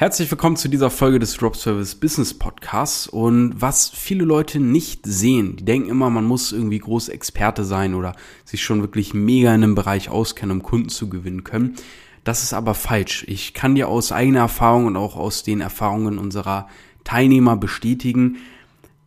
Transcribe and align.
Herzlich 0.00 0.30
willkommen 0.30 0.56
zu 0.56 0.70
dieser 0.70 0.88
Folge 0.88 1.18
des 1.18 1.36
Drop 1.36 1.54
Service 1.54 1.94
Business 1.94 2.32
Podcasts. 2.32 3.06
Und 3.06 3.60
was 3.60 3.90
viele 3.90 4.24
Leute 4.24 4.58
nicht 4.58 5.04
sehen, 5.04 5.56
die 5.56 5.64
denken 5.66 5.90
immer, 5.90 6.08
man 6.08 6.24
muss 6.24 6.52
irgendwie 6.52 6.78
groß 6.78 7.10
Experte 7.10 7.66
sein 7.66 7.92
oder 7.92 8.16
sich 8.46 8.64
schon 8.64 8.80
wirklich 8.80 9.12
mega 9.12 9.54
in 9.54 9.62
einem 9.62 9.74
Bereich 9.74 10.08
auskennen, 10.08 10.56
um 10.56 10.62
Kunden 10.62 10.88
zu 10.88 11.10
gewinnen 11.10 11.44
können. 11.44 11.76
Das 12.24 12.42
ist 12.42 12.54
aber 12.54 12.72
falsch. 12.72 13.26
Ich 13.28 13.52
kann 13.52 13.74
dir 13.74 13.88
aus 13.88 14.10
eigener 14.10 14.38
Erfahrung 14.38 14.86
und 14.86 14.96
auch 14.96 15.16
aus 15.16 15.42
den 15.42 15.60
Erfahrungen 15.60 16.16
unserer 16.16 16.68
Teilnehmer 17.04 17.58
bestätigen, 17.58 18.38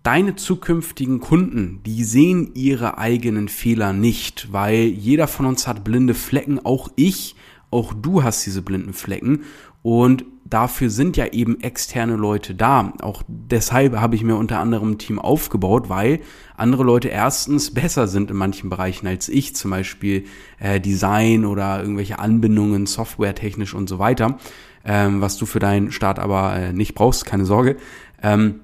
deine 0.03 0.35
zukünftigen 0.35 1.19
Kunden, 1.19 1.81
die 1.87 2.03
sehen 2.03 2.51
ihre 2.53 2.99
eigenen 2.99 3.49
Fehler 3.49 3.93
nicht, 3.93 4.53
weil 4.53 4.83
jeder 4.83 5.27
von 5.27 5.47
uns 5.47 5.65
hat 5.65 5.83
blinde 5.83 6.13
Flecken, 6.13 6.63
auch 6.63 6.91
ich, 6.95 7.35
auch 7.71 7.95
du 7.95 8.21
hast 8.21 8.45
diese 8.45 8.61
blinden 8.61 8.93
Flecken 8.93 9.45
und 9.83 10.25
dafür 10.45 10.89
sind 10.89 11.17
ja 11.17 11.27
eben 11.27 11.59
externe 11.61 12.15
Leute 12.15 12.55
da. 12.55 12.93
Auch 13.01 13.23
deshalb 13.27 13.95
habe 13.95 14.15
ich 14.15 14.23
mir 14.23 14.35
unter 14.35 14.59
anderem 14.59 14.91
ein 14.91 14.97
Team 14.97 15.19
aufgebaut, 15.19 15.89
weil 15.89 16.21
andere 16.55 16.83
Leute 16.83 17.09
erstens 17.09 17.73
besser 17.73 18.07
sind 18.07 18.31
in 18.31 18.37
manchen 18.37 18.69
Bereichen 18.69 19.05
als 19.07 19.29
ich, 19.29 19.55
zum 19.55 19.71
Beispiel 19.71 20.25
äh, 20.59 20.79
Design 20.79 21.45
oder 21.45 21.81
irgendwelche 21.81 22.19
Anbindungen, 22.19 22.85
Software 22.85 23.35
technisch 23.35 23.73
und 23.73 23.89
so 23.89 23.99
weiter, 23.99 24.37
ähm, 24.85 25.21
was 25.21 25.37
du 25.37 25.45
für 25.45 25.59
deinen 25.59 25.91
Start 25.91 26.19
aber 26.19 26.55
äh, 26.55 26.73
nicht 26.73 26.95
brauchst, 26.95 27.25
keine 27.25 27.45
Sorge. 27.45 27.77
Ähm, 28.21 28.61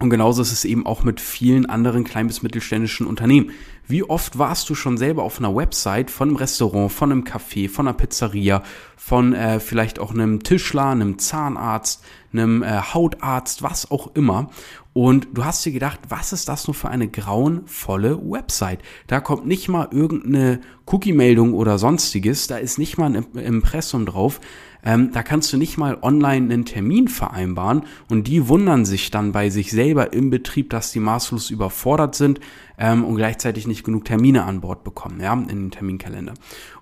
und 0.00 0.10
genauso 0.10 0.42
ist 0.42 0.52
es 0.52 0.64
eben 0.64 0.86
auch 0.86 1.02
mit 1.02 1.20
vielen 1.20 1.66
anderen 1.66 2.04
klein- 2.04 2.28
bis 2.28 2.42
mittelständischen 2.42 3.06
Unternehmen. 3.06 3.50
Wie 3.88 4.04
oft 4.04 4.38
warst 4.38 4.70
du 4.70 4.76
schon 4.76 4.96
selber 4.96 5.24
auf 5.24 5.38
einer 5.38 5.56
Website 5.56 6.10
von 6.10 6.28
einem 6.28 6.36
Restaurant, 6.36 6.92
von 6.92 7.10
einem 7.10 7.24
Café, 7.24 7.68
von 7.68 7.88
einer 7.88 7.96
Pizzeria, 7.96 8.62
von 8.96 9.32
äh, 9.32 9.58
vielleicht 9.58 9.98
auch 9.98 10.12
einem 10.12 10.42
Tischler, 10.44 10.90
einem 10.90 11.18
Zahnarzt, 11.18 12.04
einem 12.32 12.62
äh, 12.62 12.80
Hautarzt, 12.80 13.62
was 13.62 13.90
auch 13.90 14.14
immer. 14.14 14.50
Und 14.92 15.28
du 15.32 15.44
hast 15.44 15.64
dir 15.64 15.72
gedacht, 15.72 15.98
was 16.08 16.32
ist 16.32 16.48
das 16.48 16.68
nur 16.68 16.74
für 16.74 16.88
eine 16.88 17.08
grauenvolle 17.08 18.20
Website? 18.22 18.80
Da 19.08 19.20
kommt 19.20 19.46
nicht 19.46 19.68
mal 19.68 19.88
irgendeine 19.90 20.60
Cookie-Meldung 20.86 21.54
oder 21.54 21.78
sonstiges, 21.78 22.46
da 22.46 22.56
ist 22.58 22.78
nicht 22.78 22.98
mal 22.98 23.06
ein 23.06 23.24
Impressum 23.34 24.06
drauf. 24.06 24.40
Ähm, 24.84 25.10
da 25.12 25.22
kannst 25.22 25.52
du 25.52 25.56
nicht 25.56 25.76
mal 25.76 25.98
online 26.02 26.52
einen 26.52 26.64
Termin 26.64 27.08
vereinbaren 27.08 27.82
und 28.08 28.28
die 28.28 28.48
wundern 28.48 28.84
sich 28.84 29.10
dann 29.10 29.32
bei 29.32 29.50
sich 29.50 29.70
selber 29.70 30.12
im 30.12 30.30
Betrieb, 30.30 30.70
dass 30.70 30.92
die 30.92 31.00
maßlos 31.00 31.50
überfordert 31.50 32.14
sind 32.14 32.40
ähm, 32.78 33.04
und 33.04 33.16
gleichzeitig 33.16 33.66
nicht 33.66 33.84
genug 33.84 34.04
Termine 34.04 34.44
an 34.44 34.60
Bord 34.60 34.84
bekommen, 34.84 35.20
ja, 35.20 35.32
in 35.32 35.46
den 35.46 35.70
Terminkalender. 35.70 36.34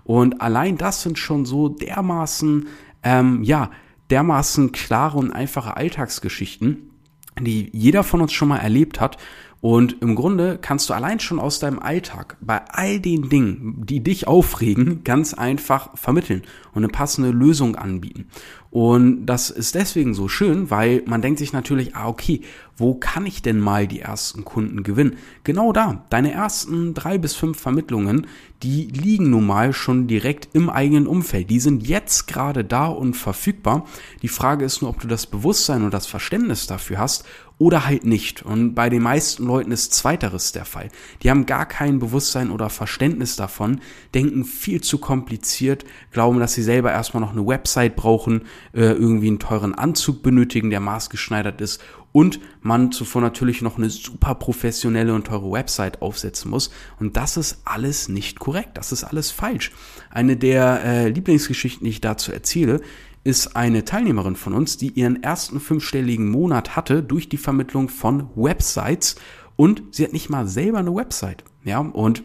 Und 0.03 0.41
allein 0.41 0.77
das 0.77 1.01
sind 1.01 1.17
schon 1.17 1.45
so 1.45 1.69
dermaßen, 1.69 2.67
ähm, 3.03 3.43
ja, 3.43 3.71
dermaßen 4.09 4.71
klare 4.71 5.17
und 5.17 5.31
einfache 5.31 5.75
Alltagsgeschichten, 5.75 6.91
die 7.39 7.69
jeder 7.73 8.03
von 8.03 8.21
uns 8.21 8.31
schon 8.33 8.47
mal 8.47 8.57
erlebt 8.57 9.01
hat 9.01 9.17
und 9.59 10.01
im 10.01 10.15
Grunde 10.15 10.59
kannst 10.61 10.89
du 10.89 10.93
allein 10.93 11.19
schon 11.19 11.39
aus 11.39 11.59
deinem 11.59 11.79
Alltag 11.79 12.37
bei 12.41 12.61
all 12.69 12.99
den 12.99 13.29
Dingen, 13.29 13.83
die 13.85 14.01
dich 14.01 14.27
aufregen, 14.27 15.03
ganz 15.03 15.33
einfach 15.33 15.97
vermitteln 15.97 16.43
und 16.73 16.83
eine 16.83 16.91
passende 16.91 17.31
Lösung 17.31 17.75
anbieten. 17.75 18.27
Und 18.69 19.25
das 19.25 19.49
ist 19.49 19.73
deswegen 19.73 20.13
so 20.13 20.27
schön, 20.27 20.69
weil 20.69 21.01
man 21.07 21.23
denkt 21.23 21.39
sich 21.39 21.53
natürlich, 21.53 21.95
ah, 21.95 22.07
okay, 22.07 22.41
wo 22.75 22.93
kann 22.93 23.25
ich 23.25 23.41
denn 23.41 23.59
mal 23.59 23.87
die 23.87 24.01
ersten 24.01 24.45
Kunden 24.45 24.83
gewinnen? 24.83 25.15
Genau 25.43 25.73
da. 25.73 26.05
Deine 26.11 26.31
ersten 26.31 26.93
drei 26.93 27.17
bis 27.17 27.33
fünf 27.33 27.59
Vermittlungen, 27.59 28.27
die 28.61 28.85
liegen 28.85 29.31
nun 29.31 29.47
mal 29.47 29.73
schon 29.73 30.05
direkt 30.05 30.49
im 30.53 30.69
eigenen 30.69 31.07
Umfeld. 31.07 31.49
Die 31.49 31.59
sind 31.59 31.87
jetzt 31.87 32.27
gerade 32.27 32.63
da 32.63 32.85
und 32.85 33.15
verfügbar. 33.15 33.85
Die 34.21 34.27
Frage 34.27 34.65
ist 34.65 34.81
nur, 34.81 34.91
ob 34.91 34.99
du 34.99 35.07
das 35.07 35.25
Bewusstsein 35.25 35.83
und 35.83 35.93
das 35.93 36.05
Verständnis 36.05 36.67
dafür 36.67 36.99
hast 36.99 37.25
oder 37.59 37.85
halt 37.85 38.05
nicht. 38.05 38.43
Und 38.43 38.75
bei 38.75 38.89
den 38.89 39.01
meisten 39.01 39.45
Leuten 39.45 39.71
ist 39.71 39.93
zweiteres 39.93 40.51
der 40.51 40.65
Fall. 40.65 40.89
Die 41.23 41.29
haben 41.29 41.45
gar 41.45 41.65
kein 41.65 41.99
Bewusstsein 41.99 42.51
oder 42.51 42.69
Verständnis 42.69 43.35
davon, 43.35 43.81
denken 44.13 44.45
viel 44.45 44.81
zu 44.81 44.99
kompliziert, 44.99 45.83
glauben, 46.11 46.39
dass 46.39 46.53
sie 46.53 46.63
selber 46.63 46.91
erstmal 46.91 47.21
noch 47.21 47.31
eine 47.31 47.47
Website 47.47 47.95
brauchen, 47.95 48.43
äh, 48.73 48.81
irgendwie 48.81 49.27
einen 49.27 49.39
teuren 49.39 49.73
Anzug 49.73 50.21
benötigen, 50.21 50.69
der 50.69 50.79
maßgeschneidert 50.79 51.59
ist 51.61 51.81
und 52.17 52.39
man 52.61 52.91
zuvor 52.91 53.21
natürlich 53.21 53.61
noch 53.61 53.77
eine 53.77 53.91
super 53.91 54.33
professionelle 54.33 55.13
und 55.13 55.27
teure 55.27 55.51
Website 55.51 56.01
aufsetzen 56.01 56.49
muss. 56.49 56.71
Und 56.99 57.15
das 57.15 57.37
ist 57.37 57.61
alles 57.63 58.09
nicht 58.09 58.39
korrekt. 58.39 58.75
Das 58.75 58.91
ist 58.91 59.03
alles 59.03 59.29
falsch. 59.29 59.71
Eine 60.09 60.35
der 60.35 60.83
äh, 60.83 61.09
Lieblingsgeschichten, 61.09 61.85
die 61.85 61.91
ich 61.91 62.01
dazu 62.01 62.31
erzähle, 62.31 62.81
ist 63.23 63.55
eine 63.55 63.85
Teilnehmerin 63.85 64.35
von 64.35 64.55
uns, 64.55 64.77
die 64.77 64.89
ihren 64.89 65.21
ersten 65.21 65.59
fünfstelligen 65.59 66.27
Monat 66.27 66.75
hatte 66.75 67.03
durch 67.03 67.29
die 67.29 67.37
Vermittlung 67.37 67.87
von 67.87 68.31
Websites 68.33 69.17
und 69.55 69.83
sie 69.91 70.03
hat 70.03 70.13
nicht 70.13 70.31
mal 70.31 70.47
selber 70.47 70.79
eine 70.79 70.95
Website. 70.95 71.43
Ja, 71.65 71.81
und 71.81 72.23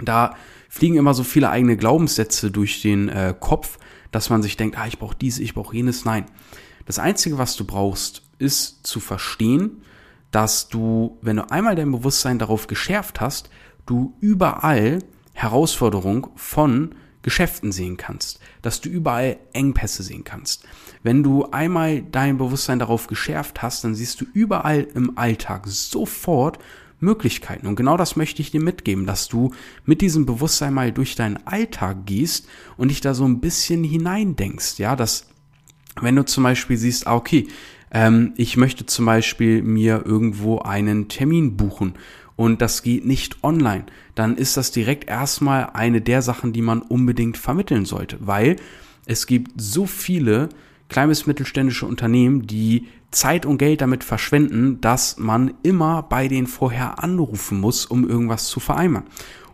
da 0.00 0.36
fliegen 0.68 0.94
immer 0.94 1.14
so 1.14 1.24
viele 1.24 1.50
eigene 1.50 1.76
Glaubenssätze 1.76 2.52
durch 2.52 2.80
den 2.80 3.08
äh, 3.08 3.34
Kopf, 3.40 3.80
dass 4.12 4.30
man 4.30 4.44
sich 4.44 4.56
denkt, 4.56 4.78
ah, 4.78 4.86
ich 4.86 5.00
brauche 5.00 5.16
dies, 5.16 5.40
ich 5.40 5.52
brauche 5.52 5.74
jenes. 5.74 6.04
Nein. 6.04 6.26
Das 6.84 7.00
Einzige, 7.00 7.38
was 7.38 7.56
du 7.56 7.64
brauchst, 7.64 8.22
ist 8.38 8.86
zu 8.86 9.00
verstehen, 9.00 9.82
dass 10.30 10.68
du, 10.68 11.18
wenn 11.22 11.36
du 11.36 11.50
einmal 11.50 11.76
dein 11.76 11.92
Bewusstsein 11.92 12.38
darauf 12.38 12.66
geschärft 12.66 13.20
hast, 13.20 13.50
du 13.86 14.14
überall 14.20 14.98
Herausforderung 15.32 16.28
von 16.36 16.94
Geschäften 17.22 17.72
sehen 17.72 17.96
kannst, 17.96 18.38
dass 18.62 18.80
du 18.80 18.88
überall 18.88 19.38
Engpässe 19.52 20.02
sehen 20.02 20.22
kannst. 20.22 20.64
Wenn 21.02 21.22
du 21.22 21.50
einmal 21.50 22.02
dein 22.02 22.38
Bewusstsein 22.38 22.78
darauf 22.78 23.08
geschärft 23.08 23.62
hast, 23.62 23.82
dann 23.82 23.94
siehst 23.94 24.20
du 24.20 24.26
überall 24.32 24.86
im 24.94 25.18
Alltag 25.18 25.66
sofort 25.66 26.58
Möglichkeiten. 27.00 27.66
Und 27.66 27.76
genau 27.76 27.96
das 27.96 28.16
möchte 28.16 28.42
ich 28.42 28.52
dir 28.52 28.60
mitgeben, 28.60 29.06
dass 29.06 29.28
du 29.28 29.52
mit 29.84 30.00
diesem 30.00 30.24
Bewusstsein 30.24 30.72
mal 30.72 30.92
durch 30.92 31.14
deinen 31.14 31.44
Alltag 31.46 32.06
gehst 32.06 32.46
und 32.76 32.88
dich 32.88 33.00
da 33.00 33.12
so 33.12 33.24
ein 33.24 33.40
bisschen 33.40 33.84
hineindenkst. 33.84 34.78
Ja, 34.78 34.96
dass, 34.96 35.26
wenn 36.00 36.16
du 36.16 36.24
zum 36.24 36.44
Beispiel 36.44 36.76
siehst, 36.76 37.06
ah, 37.06 37.16
okay, 37.16 37.48
ähm, 37.96 38.34
ich 38.36 38.58
möchte 38.58 38.84
zum 38.84 39.06
Beispiel 39.06 39.62
mir 39.62 40.02
irgendwo 40.04 40.58
einen 40.58 41.08
Termin 41.08 41.56
buchen 41.56 41.94
und 42.36 42.60
das 42.60 42.82
geht 42.82 43.06
nicht 43.06 43.42
online, 43.42 43.86
dann 44.14 44.36
ist 44.36 44.58
das 44.58 44.70
direkt 44.70 45.08
erstmal 45.08 45.70
eine 45.72 46.02
der 46.02 46.20
Sachen, 46.20 46.52
die 46.52 46.60
man 46.60 46.82
unbedingt 46.82 47.38
vermitteln 47.38 47.86
sollte, 47.86 48.18
weil 48.20 48.56
es 49.06 49.26
gibt 49.26 49.58
so 49.58 49.86
viele 49.86 50.50
klein 50.90 51.08
bis 51.08 51.26
mittelständische 51.26 51.86
Unternehmen, 51.86 52.46
die 52.46 52.86
Zeit 53.12 53.46
und 53.46 53.56
Geld 53.56 53.80
damit 53.80 54.04
verschwenden, 54.04 54.78
dass 54.82 55.16
man 55.16 55.54
immer 55.62 56.02
bei 56.02 56.28
denen 56.28 56.48
vorher 56.48 57.02
anrufen 57.02 57.58
muss, 57.60 57.86
um 57.86 58.06
irgendwas 58.06 58.48
zu 58.48 58.60
vereinbaren. 58.60 59.08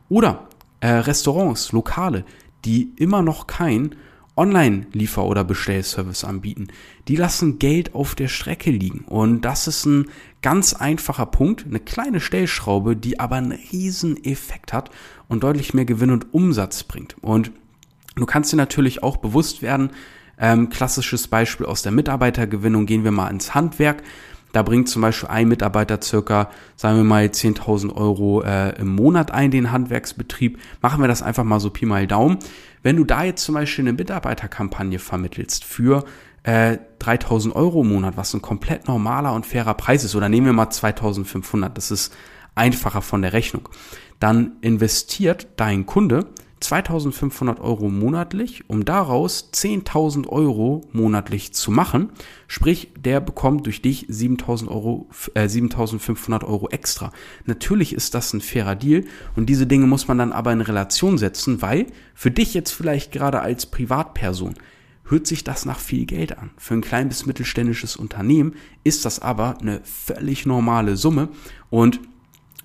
Oder 0.09 0.49
äh, 0.81 0.89
Restaurants, 0.89 1.71
Lokale, 1.71 2.25
die 2.65 2.93
immer 2.97 3.23
noch 3.23 3.47
kein 3.47 3.95
Online-Liefer- 4.37 5.25
oder 5.25 5.45
Bestellservice 5.45 6.25
anbieten. 6.25 6.69
Die 7.09 7.17
lassen 7.17 7.59
Geld 7.59 7.95
auf 7.95 8.15
der 8.15 8.29
Strecke 8.29 8.71
liegen. 8.71 9.01
Und 9.01 9.43
das 9.43 9.67
ist 9.67 9.85
ein 9.85 10.09
ganz 10.41 10.73
einfacher 10.73 11.27
Punkt, 11.27 11.67
eine 11.67 11.81
kleine 11.81 12.21
Stellschraube, 12.21 12.97
die 12.97 13.21
aber 13.21 13.37
einen 13.37 13.53
riesen 13.53 14.23
Effekt 14.25 14.73
hat 14.73 14.91
und 15.29 15.43
deutlich 15.43 15.75
mehr 15.75 15.85
Gewinn 15.85 16.11
und 16.11 16.33
Umsatz 16.33 16.83
bringt. 16.83 17.17
Und 17.21 17.53
du 18.17 18.27
kannst 18.27 18.53
dir 18.53 18.57
natürlich 18.57 19.03
auch 19.03 19.19
bewusst 19.19 19.63
werden, 19.63 19.91
ähm, 20.39 20.71
klassisches 20.71 21.29
Beispiel 21.29 21.67
aus 21.67 21.83
der 21.83 21.93
Mitarbeitergewinnung, 21.93 22.87
gehen 22.87 23.05
wir 23.05 23.13
mal 23.13 23.29
ins 23.29 23.55
Handwerk. 23.55 24.03
Da 24.53 24.63
bringt 24.63 24.89
zum 24.89 25.03
Beispiel 25.03 25.29
ein 25.29 25.49
Mitarbeiter 25.49 26.01
circa, 26.01 26.51
sagen 26.77 26.99
wir 26.99 27.05
mal, 27.05 27.25
10.000 27.27 27.95
Euro 27.95 28.43
äh, 28.43 28.79
im 28.79 28.95
Monat 28.95 29.31
ein, 29.31 29.51
den 29.51 29.73
Handwerksbetrieb. 29.73 30.59
Machen 30.81 31.01
wir 31.01 31.09
das 31.09 31.23
einfach 31.23 31.45
mal 31.45 31.59
so 31.59 31.71
Pi 31.71 31.87
mal 31.87 32.07
Daumen. 32.07 32.39
Wenn 32.83 32.97
du 32.97 33.05
da 33.05 33.25
jetzt 33.25 33.45
zum 33.45 33.55
Beispiel 33.55 33.85
eine 33.85 33.95
Mitarbeiterkampagne 33.95 34.99
vermittelst 34.99 35.65
für 35.65 36.05
äh, 36.43 36.79
3.000 37.01 37.53
Euro 37.53 37.83
im 37.83 37.89
Monat, 37.89 38.17
was 38.17 38.35
ein 38.35 38.43
komplett 38.43 38.89
normaler 38.89 39.33
und 39.33 39.47
fairer 39.47 39.75
Preis 39.75 40.05
ist, 40.05 40.15
oder 40.15 40.29
nehmen 40.29 40.47
wir 40.47 40.53
mal 40.53 40.67
2.500, 40.67 41.71
das 41.71 41.91
ist 41.91 42.15
einfacher 42.55 43.03
von 43.03 43.23
der 43.23 43.33
Rechnung, 43.33 43.69
dann 44.21 44.53
investiert 44.61 45.49
dein 45.57 45.87
Kunde 45.87 46.27
2500 46.63 47.61
Euro 47.61 47.89
monatlich, 47.89 48.69
um 48.69 48.85
daraus 48.85 49.51
10.000 49.53 50.29
Euro 50.29 50.89
monatlich 50.93 51.53
zu 51.53 51.71
machen. 51.71 52.11
Sprich, 52.47 52.93
der 52.97 53.21
bekommt 53.21 53.67
durch 53.67 53.83
dich 53.83 54.07
7.000 54.09 54.69
Euro, 54.69 55.09
äh, 55.35 55.49
7.500 55.49 56.45
Euro 56.45 56.69
extra. 56.69 57.13
Natürlich 57.47 57.93
ist 57.93 58.15
das 58.15 58.33
ein 58.33 58.41
fairer 58.41 58.77
Deal 58.77 59.05
und 59.37 59.47
diese 59.47 59.67
Dinge 59.67 59.87
muss 59.87 60.09
man 60.09 60.19
dann 60.19 60.33
aber 60.33 60.53
in 60.53 60.61
Relation 60.61 61.19
setzen, 61.19 61.63
weil 61.63 61.87
für 62.15 62.31
dich 62.31 62.55
jetzt 62.55 62.71
vielleicht 62.71 63.13
gerade 63.13 63.41
als 63.41 63.67
Privatperson 63.67 64.55
hört 65.05 65.27
sich 65.27 65.45
das 65.45 65.67
nach 65.67 65.79
viel 65.79 66.07
Geld 66.07 66.39
an. 66.39 66.51
Für 66.57 66.75
ein 66.75 66.81
klein 66.81 67.09
bis 67.09 67.27
mittelständisches 67.27 67.97
Unternehmen 67.97 68.55
ist 68.85 69.05
das 69.05 69.21
aber 69.21 69.59
eine 69.61 69.81
völlig 69.85 70.47
normale 70.47 70.97
Summe 70.97 71.29
und 71.71 72.01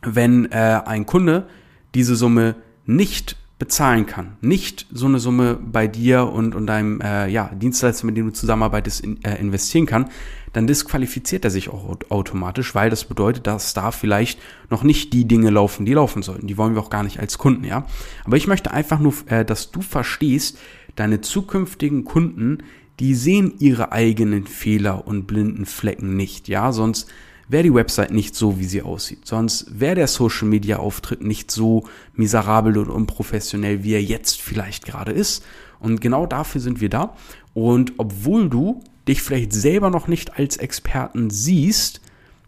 wenn 0.02 0.46
äh, 0.52 0.82
ein 0.86 1.06
Kunde 1.06 1.48
diese 1.96 2.16
Summe 2.16 2.56
nicht 2.86 3.38
bezahlen 3.60 4.06
kann, 4.06 4.38
nicht 4.42 4.86
so 4.92 5.08
eine 5.08 5.20
Summe 5.20 5.56
bei 5.56 5.88
dir 5.88 6.28
und, 6.28 6.54
und 6.54 6.68
deinem 6.68 7.02
äh, 7.02 7.28
ja, 7.28 7.50
Dienstleister, 7.56 8.06
mit 8.06 8.16
dem 8.16 8.28
du 8.28 8.34
zusammenarbeitest, 8.34 9.02
in, 9.02 9.24
äh, 9.24 9.36
investieren 9.40 9.88
kann, 9.88 10.10
dann 10.54 10.68
disqualifiziert 10.68 11.44
er 11.44 11.50
sich 11.50 11.70
auch 11.70 11.98
automatisch, 12.10 12.76
weil 12.76 12.92
das 12.92 13.06
bedeutet, 13.06 13.48
dass 13.48 13.74
da 13.74 13.92
vielleicht 13.92 14.40
noch 14.70 14.84
nicht 14.84 15.12
die 15.14 15.26
Dinge 15.26 15.50
laufen, 15.50 15.86
die 15.86 15.94
laufen 15.94 16.22
sollten. 16.22 16.46
Die 16.46 16.58
wollen 16.58 16.76
wir 16.76 16.82
auch 16.82 16.92
gar 16.92 17.04
nicht 17.04 17.20
als 17.20 17.40
Kunden, 17.40 17.64
ja. 17.64 17.88
Aber 18.26 18.38
ich 18.38 18.48
möchte 18.48 18.72
einfach 18.72 19.00
nur, 19.00 19.14
äh, 19.26 19.44
dass 19.44 19.72
du 19.72 19.82
verstehst, 19.82 20.60
deine 20.96 21.22
zukünftigen 21.22 22.06
Kunden, 22.06 22.60
die 23.00 23.16
sehen 23.16 23.54
ihre 23.58 23.92
eigenen 23.92 24.46
Fehler 24.46 25.08
und 25.08 25.26
blinden 25.26 25.66
Flecken 25.66 26.16
nicht, 26.16 26.48
ja, 26.48 26.72
sonst 26.72 27.10
wäre 27.48 27.64
die 27.64 27.74
Website 27.74 28.12
nicht 28.12 28.36
so, 28.36 28.60
wie 28.60 28.66
sie 28.66 28.82
aussieht. 28.82 29.26
Sonst 29.26 29.80
wäre 29.80 29.96
der 29.96 30.08
Social 30.08 30.48
Media 30.48 30.78
Auftritt 30.78 31.22
nicht 31.22 31.52
so 31.52 31.88
miserabel 32.14 32.78
und 32.78 32.90
unprofessionell, 32.90 33.84
wie 33.84 33.94
er 33.94 34.04
jetzt 34.04 34.42
vielleicht 34.42 34.86
gerade 34.86 35.12
ist. 35.12 35.44
Und 35.80 36.02
genau 36.02 36.26
dafür 36.26 36.62
sind 36.62 36.82
wir 36.82 36.90
da. 36.90 37.16
Und 37.54 37.94
obwohl 37.98 38.50
du 38.50 38.84
dich 39.08 39.22
vielleicht 39.22 39.54
selber 39.54 39.90
noch 39.90 40.08
nicht 40.08 40.38
als 40.38 40.58
Experten 40.58 41.30
siehst, 41.30 42.02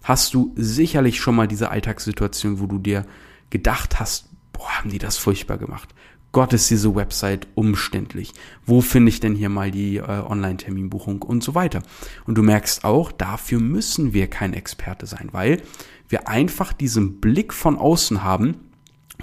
hast 0.03 0.33
du 0.33 0.51
sicherlich 0.55 1.19
schon 1.19 1.35
mal 1.35 1.47
diese 1.47 1.69
Alltagssituation, 1.69 2.59
wo 2.59 2.65
du 2.65 2.79
dir 2.79 3.05
gedacht 3.49 3.99
hast, 3.99 4.29
boah, 4.53 4.79
haben 4.79 4.89
die 4.89 4.99
das 4.99 5.17
furchtbar 5.17 5.57
gemacht. 5.57 5.89
Gott 6.31 6.53
ist 6.53 6.69
diese 6.69 6.95
Website 6.95 7.47
umständlich. 7.55 8.33
Wo 8.65 8.81
finde 8.81 9.09
ich 9.09 9.19
denn 9.19 9.35
hier 9.35 9.49
mal 9.49 9.71
die 9.71 9.97
äh, 9.97 10.01
Online-Terminbuchung 10.01 11.21
und 11.23 11.43
so 11.43 11.55
weiter. 11.55 11.81
Und 12.25 12.37
du 12.37 12.43
merkst 12.43 12.83
auch, 12.83 13.11
dafür 13.11 13.59
müssen 13.59 14.13
wir 14.13 14.27
kein 14.27 14.53
Experte 14.53 15.07
sein, 15.07 15.29
weil 15.31 15.61
wir 16.07 16.27
einfach 16.27 16.73
diesen 16.73 17.19
Blick 17.19 17.53
von 17.53 17.77
außen 17.77 18.23
haben 18.23 18.57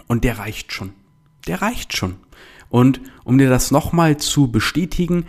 und 0.08 0.24
der 0.24 0.38
reicht 0.38 0.72
schon. 0.72 0.92
Der 1.46 1.62
reicht 1.62 1.96
schon. 1.96 2.16
Und 2.68 3.00
um 3.24 3.38
dir 3.38 3.48
das 3.48 3.70
nochmal 3.70 4.16
zu 4.16 4.50
bestätigen, 4.50 5.26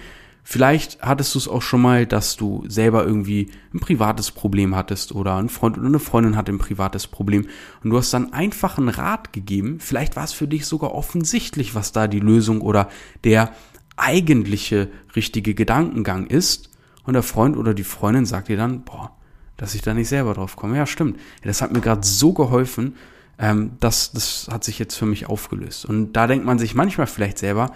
Vielleicht 0.49 1.01
hattest 1.01 1.35
du 1.35 1.39
es 1.39 1.49
auch 1.49 1.61
schon 1.61 1.81
mal, 1.81 2.05
dass 2.05 2.37
du 2.37 2.63
selber 2.69 3.05
irgendwie 3.05 3.51
ein 3.73 3.81
privates 3.81 4.31
Problem 4.31 4.77
hattest 4.77 5.11
oder 5.11 5.35
ein 5.35 5.49
Freund 5.49 5.77
oder 5.77 5.87
eine 5.87 5.99
Freundin 5.99 6.37
hat 6.37 6.47
ein 6.47 6.57
privates 6.57 7.05
Problem 7.05 7.47
und 7.83 7.89
du 7.89 7.97
hast 7.97 8.13
dann 8.13 8.31
einfach 8.31 8.77
einen 8.77 8.87
Rat 8.87 9.33
gegeben. 9.33 9.81
Vielleicht 9.81 10.15
war 10.15 10.23
es 10.23 10.31
für 10.31 10.47
dich 10.47 10.65
sogar 10.65 10.95
offensichtlich, 10.95 11.75
was 11.75 11.91
da 11.91 12.07
die 12.07 12.21
Lösung 12.21 12.61
oder 12.61 12.87
der 13.25 13.51
eigentliche 13.97 14.87
richtige 15.17 15.53
Gedankengang 15.53 16.27
ist. 16.27 16.69
Und 17.03 17.15
der 17.15 17.23
Freund 17.23 17.57
oder 17.57 17.73
die 17.73 17.83
Freundin 17.83 18.25
sagt 18.25 18.47
dir 18.47 18.55
dann, 18.55 18.85
boah, 18.85 19.17
dass 19.57 19.75
ich 19.75 19.81
da 19.81 19.93
nicht 19.93 20.07
selber 20.07 20.33
drauf 20.33 20.55
komme. 20.55 20.77
Ja, 20.77 20.85
stimmt. 20.85 21.19
Das 21.43 21.61
hat 21.61 21.73
mir 21.73 21.81
gerade 21.81 22.07
so 22.07 22.31
geholfen, 22.31 22.95
ähm, 23.37 23.71
dass 23.81 24.13
das 24.13 24.47
hat 24.49 24.63
sich 24.63 24.79
jetzt 24.79 24.95
für 24.95 25.07
mich 25.07 25.25
aufgelöst. 25.25 25.83
Und 25.83 26.13
da 26.13 26.25
denkt 26.25 26.45
man 26.45 26.57
sich 26.57 26.73
manchmal 26.73 27.07
vielleicht 27.07 27.37
selber, 27.37 27.73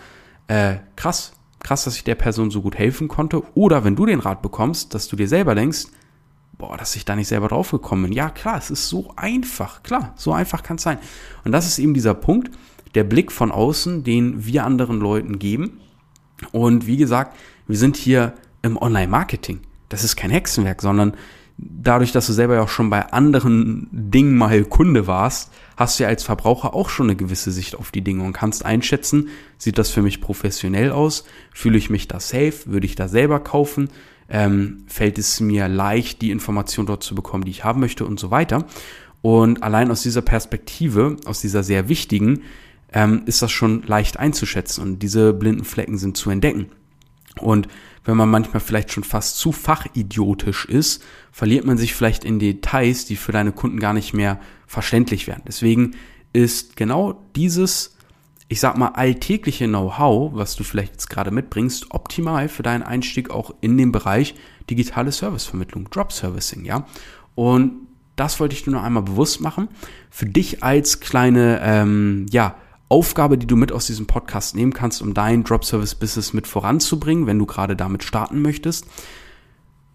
äh, 0.48 0.78
krass, 0.96 1.34
krass, 1.63 1.84
dass 1.84 1.96
ich 1.96 2.04
der 2.04 2.16
Person 2.16 2.52
so 2.52 2.62
gut 2.62 2.78
helfen 2.78 3.08
konnte. 3.08 3.44
Oder 3.56 3.84
wenn 3.84 3.96
du 3.96 4.06
den 4.06 4.19
Rat 4.19 4.42
bekommst, 4.42 4.94
dass 4.94 5.08
du 5.08 5.16
dir 5.16 5.28
selber 5.28 5.56
denkst, 5.56 5.86
boah, 6.58 6.78
dass 6.78 6.96
ich 6.96 7.06
da 7.06 7.16
nicht 7.16 7.28
selber 7.28 7.48
drauf 7.48 7.72
gekommen 7.72 8.04
bin. 8.04 8.13
Ja, 8.13 8.30
klar, 8.30 8.58
es 8.58 8.69
ist 8.69 8.88
so 8.88 9.13
einfach. 9.16 9.81
Klar, 9.84 10.13
so 10.16 10.31
einfach 10.31 10.63
kann 10.63 10.78
es 10.78 10.84
sein. 10.84 11.00
Und 11.44 11.52
das 11.52 11.66
ist 11.66 11.80
eben 11.80 11.94
dieser 11.94 12.13
Punkt, 12.13 12.52
der 12.94 13.04
Blick 13.04 13.31
von 13.31 13.52
außen, 13.52 14.04
den 14.04 14.46
wir 14.46 14.66
anderen 14.66 15.00
Leuten 15.00 15.40
geben. 15.40 15.80
Und 16.52 16.88
wie 16.88 16.98
gesagt, 16.98 17.38
wir 17.68 17.78
sind 17.78 17.98
hier 17.98 18.34
im 18.62 18.78
Online-Marketing. 18.78 19.62
Das 19.90 20.04
ist 20.04 20.16
kein 20.16 20.30
Hexenwerk, 20.30 20.81
sondern 20.81 21.16
dadurch, 21.57 22.12
dass 22.12 22.27
du 22.27 22.33
selber 22.33 22.56
ja 22.56 22.62
auch 22.62 22.69
schon 22.69 22.89
bei 22.89 23.12
anderen 23.12 23.88
Dingen 23.92 24.38
mal 24.38 24.63
Kunde 24.63 25.07
warst, 25.07 25.51
hast 25.77 26.00
du 26.00 26.03
ja 26.03 26.09
als 26.09 26.24
Verbraucher 26.24 26.74
auch 26.74 26.89
schon 26.89 27.07
eine 27.07 27.15
gewisse 27.15 27.51
Sicht 27.51 27.75
auf 27.75 27.92
die 27.92 28.03
Dinge 28.03 28.24
und 28.24 28.33
kannst 28.33 28.65
einschätzen, 28.65 29.30
sieht 29.57 29.77
das 29.77 29.89
für 29.89 30.01
mich 30.01 30.21
professionell 30.21 30.92
aus, 30.92 31.25
fühle 31.53 31.77
ich 31.77 31.89
mich 31.89 32.07
da 32.07 32.19
safe, 32.19 32.53
würde 32.65 32.86
ich 32.86 32.95
da 32.95 33.07
selber 33.07 33.39
kaufen, 33.39 33.89
ähm, 34.30 34.83
fällt 34.88 35.18
es 35.18 35.39
mir 35.39 35.68
leicht, 35.68 36.21
die 36.21 36.31
Information 36.31 36.86
dort 36.86 37.03
zu 37.03 37.15
bekommen, 37.15 37.44
die 37.44 37.51
ich 37.51 37.63
haben 37.63 37.81
möchte 37.81 38.06
und 38.06 38.19
so 38.19 38.31
weiter. 38.31 38.65
Und 39.21 39.62
allein 39.62 39.92
aus 39.92 40.01
dieser 40.01 40.21
Perspektive, 40.21 41.18
aus 41.25 41.42
dieser 41.42 41.63
sehr 41.63 41.89
wichtigen, 41.89 42.42
ähm, 42.94 43.24
ist 43.25 43.42
das 43.42 43.51
schon 43.51 43.83
leicht 43.83 44.18
einzuschätzen 44.18 44.83
und 44.83 45.00
diese 45.00 45.33
blinden 45.33 45.63
Flecken 45.63 45.98
sind 45.98 46.18
zu 46.18 46.30
entdecken. 46.30 46.68
Und 47.39 47.68
wenn 48.03 48.18
man 48.18 48.30
manchmal 48.30 48.59
vielleicht 48.59 48.92
schon 48.92 49.03
fast 49.03 49.38
zu 49.38 49.51
fachidiotisch 49.51 50.65
ist, 50.65 51.03
verliert 51.31 51.65
man 51.65 51.77
sich 51.77 51.94
vielleicht 51.94 52.24
in 52.24 52.39
Details, 52.39 53.06
die 53.06 53.15
für 53.15 53.31
deine 53.31 53.51
Kunden 53.51 53.80
gar 53.80 53.94
nicht 53.94 54.13
mehr 54.13 54.39
verständlich 54.68 55.27
werden. 55.27 55.44
Deswegen 55.48 55.95
ist 56.33 56.75
genau 56.75 57.21
dieses, 57.36 57.95
ich 58.48 58.59
sag 58.59 58.77
mal, 58.77 58.89
alltägliche 58.89 59.68
Know-how, 59.68 60.33
was 60.33 60.56
du 60.56 60.63
vielleicht 60.63 60.94
jetzt 60.94 61.09
gerade 61.09 61.31
mitbringst, 61.31 61.88
optimal 61.92 62.50
für 62.50 62.63
deinen 62.63 62.83
Einstieg 62.83 63.30
auch 63.30 63.53
in 63.62 63.77
den 63.77 63.92
Bereich 63.92 64.36
digitale 64.69 65.12
Servicevermittlung, 65.12 65.89
Drop 65.89 66.12
Servicing, 66.12 66.65
ja. 66.65 66.86
Und 67.36 67.88
das 68.15 68.39
wollte 68.39 68.56
ich 68.56 68.63
dir 68.63 68.71
nur 68.71 68.83
einmal 68.83 69.03
bewusst 69.03 69.42
machen. 69.42 69.68
Für 70.09 70.25
dich 70.25 70.63
als 70.63 71.00
kleine, 71.00 71.59
ähm, 71.63 72.25
ja, 72.30 72.56
Aufgabe, 72.92 73.38
die 73.38 73.48
du 73.48 73.56
mit 73.56 73.72
aus 73.72 73.88
diesem 73.88 74.06
Podcast 74.06 74.54
nehmen 74.54 74.74
kannst, 74.74 75.02
um 75.02 75.14
dein 75.14 75.46
Drop 75.46 75.64
Service 75.64 75.96
Business 75.96 76.34
mit 76.34 76.46
voranzubringen, 76.46 77.26
wenn 77.26 77.40
du 77.40 77.46
gerade 77.46 77.78
damit 77.78 78.04
starten 78.04 78.42
möchtest. 78.42 78.86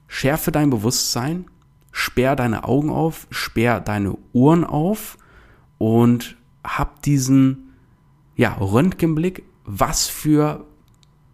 Schärfe 0.07 0.51
dein 0.51 0.71
Bewusstsein, 0.71 1.45
sperr 1.93 2.37
deine 2.37 2.65
Augen 2.65 2.89
auf, 2.89 3.27
sperr 3.31 3.81
deine 3.81 4.17
Ohren 4.33 4.65
auf 4.65 5.19
und 5.77 6.39
hab 6.65 7.03
diesen 7.03 7.75
ja, 8.35 8.55
Röntgenblick, 8.55 9.43
was 9.67 10.07
für 10.07 10.65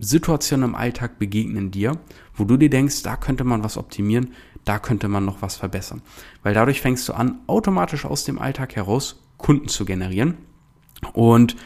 Situationen 0.01 0.71
im 0.71 0.75
Alltag 0.75 1.21
begegnen 1.21 1.71
dir, 1.71 1.97
wo 2.35 2.43
du 2.43 2.57
dir 2.57 2.71
denkst, 2.71 3.05
da 3.05 3.17
könnte 3.17 3.45
man 3.45 3.63
was 3.63 3.77
optimieren, 3.77 4.33
da 4.65 4.81
könnte 4.81 5.07
man 5.07 5.25
noch 5.25 5.43
was 5.43 5.59
verbessern. 5.59 6.03
Weil 6.43 6.55
dadurch 6.55 6.81
fängst 6.81 7.09
du 7.09 7.13
an, 7.13 7.39
automatisch 7.47 8.05
aus 8.05 8.25
dem 8.25 8.41
Alltag 8.41 8.75
heraus 8.75 9.23
Kunden 9.37 9.69
zu 9.69 9.85
generieren 9.85 10.39
und 11.13 11.57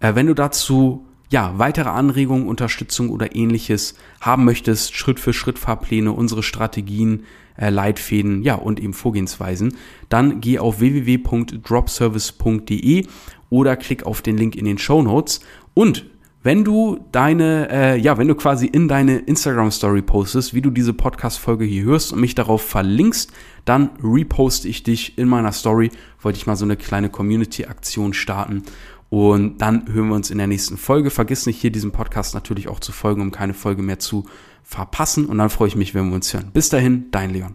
äh, 0.00 0.14
wenn 0.14 0.26
du 0.26 0.34
dazu 0.34 1.06
ja, 1.30 1.58
weitere 1.58 1.88
Anregungen, 1.90 2.48
Unterstützung 2.48 3.10
oder 3.10 3.36
ähnliches 3.36 3.94
haben 4.20 4.44
möchtest, 4.44 4.96
Schritt 4.96 5.20
für 5.20 5.32
Schritt 5.32 5.60
Fahrpläne, 5.60 6.10
unsere 6.12 6.42
Strategien, 6.42 7.22
äh, 7.56 7.70
Leitfäden, 7.70 8.42
ja, 8.42 8.56
und 8.56 8.80
eben 8.80 8.94
Vorgehensweisen, 8.94 9.76
dann 10.08 10.40
geh 10.40 10.58
auf 10.58 10.80
www.dropservice.de 10.80 13.06
oder 13.48 13.76
klick 13.76 14.06
auf 14.06 14.22
den 14.22 14.36
Link 14.36 14.56
in 14.56 14.64
den 14.64 14.78
Show 14.78 15.02
Notes. 15.02 15.38
Und 15.72 16.06
wenn 16.42 16.64
du 16.64 17.04
deine, 17.12 17.68
äh, 17.70 17.96
ja, 17.98 18.16
wenn 18.16 18.28
du 18.28 18.34
quasi 18.34 18.66
in 18.66 18.88
deine 18.88 19.18
Instagram 19.18 19.70
Story 19.70 20.00
postest, 20.00 20.54
wie 20.54 20.62
du 20.62 20.70
diese 20.70 20.94
Podcast-Folge 20.94 21.66
hier 21.66 21.84
hörst 21.84 22.12
und 22.12 22.20
mich 22.20 22.34
darauf 22.34 22.62
verlinkst, 22.62 23.30
dann 23.66 23.90
reposte 24.02 24.66
ich 24.66 24.82
dich 24.82 25.18
in 25.18 25.28
meiner 25.28 25.52
Story. 25.52 25.90
Wollte 26.20 26.38
ich 26.38 26.46
mal 26.46 26.56
so 26.56 26.64
eine 26.64 26.76
kleine 26.76 27.10
Community-Aktion 27.10 28.14
starten. 28.14 28.62
Und 29.10 29.58
dann 29.58 29.92
hören 29.92 30.08
wir 30.08 30.14
uns 30.14 30.30
in 30.30 30.38
der 30.38 30.46
nächsten 30.46 30.78
Folge. 30.78 31.10
Vergiss 31.10 31.44
nicht, 31.44 31.60
hier 31.60 31.72
diesem 31.72 31.92
Podcast 31.92 32.32
natürlich 32.32 32.68
auch 32.68 32.80
zu 32.80 32.92
folgen, 32.92 33.20
um 33.20 33.32
keine 33.32 33.54
Folge 33.54 33.82
mehr 33.82 33.98
zu 33.98 34.24
verpassen. 34.62 35.26
Und 35.26 35.38
dann 35.38 35.50
freue 35.50 35.68
ich 35.68 35.76
mich, 35.76 35.94
wenn 35.94 36.08
wir 36.08 36.14
uns 36.14 36.32
hören. 36.32 36.50
Bis 36.52 36.70
dahin, 36.70 37.06
dein 37.10 37.30
Leon. 37.30 37.54